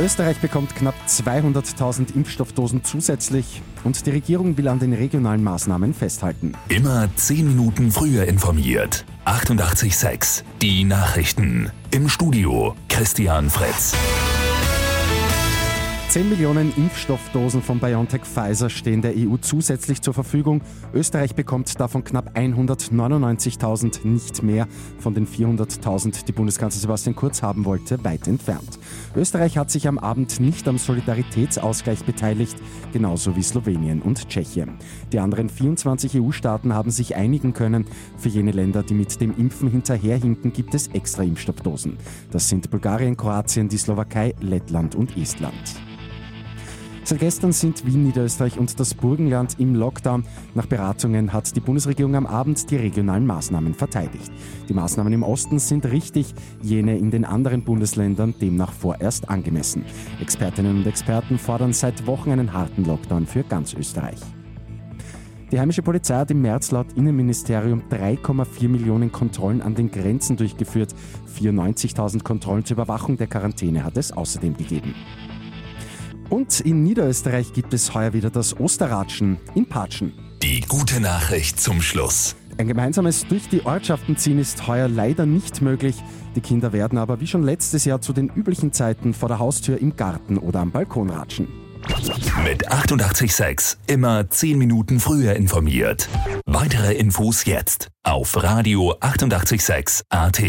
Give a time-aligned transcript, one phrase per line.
[0.00, 6.54] Österreich bekommt knapp 200.000 Impfstoffdosen zusätzlich und die Regierung will an den regionalen Maßnahmen festhalten.
[6.68, 9.04] Immer 10 Minuten früher informiert.
[9.24, 11.70] 88.6 Die Nachrichten.
[11.92, 13.94] Im Studio Christian Fritz.
[16.14, 20.62] 10 Millionen Impfstoffdosen von BioNTech Pfizer stehen der EU zusätzlich zur Verfügung.
[20.92, 24.68] Österreich bekommt davon knapp 199.000, nicht mehr
[25.00, 28.78] von den 400.000, die Bundeskanzler Sebastian Kurz haben wollte, weit entfernt.
[29.16, 32.56] Österreich hat sich am Abend nicht am Solidaritätsausgleich beteiligt,
[32.92, 34.78] genauso wie Slowenien und Tschechien.
[35.12, 37.86] Die anderen 24 EU-Staaten haben sich einigen können.
[38.16, 41.96] Für jene Länder, die mit dem Impfen hinterherhinken, gibt es extra Impfstoffdosen.
[42.30, 45.83] Das sind Bulgarien, Kroatien, die Slowakei, Lettland und Estland.
[47.06, 50.24] Seit gestern sind Wien, Niederösterreich und das Burgenland im Lockdown.
[50.54, 54.32] Nach Beratungen hat die Bundesregierung am Abend die regionalen Maßnahmen verteidigt.
[54.70, 59.84] Die Maßnahmen im Osten sind richtig, jene in den anderen Bundesländern demnach vorerst angemessen.
[60.18, 64.20] Expertinnen und Experten fordern seit Wochen einen harten Lockdown für ganz Österreich.
[65.52, 70.94] Die heimische Polizei hat im März laut Innenministerium 3,4 Millionen Kontrollen an den Grenzen durchgeführt.
[71.38, 74.94] 94.000 Kontrollen zur Überwachung der Quarantäne hat es außerdem gegeben.
[76.30, 80.12] Und in Niederösterreich gibt es heuer wieder das Osterratschen in Patschen.
[80.42, 82.36] Die gute Nachricht zum Schluss.
[82.56, 85.96] Ein gemeinsames durch die Ortschaften ziehen ist heuer leider nicht möglich.
[86.36, 89.80] Die Kinder werden aber wie schon letztes Jahr zu den üblichen Zeiten vor der Haustür
[89.80, 91.48] im Garten oder am Balkon ratschen.
[92.44, 96.08] Mit 886 immer 10 Minuten früher informiert.
[96.46, 100.42] Weitere Infos jetzt auf Radio 886 AT.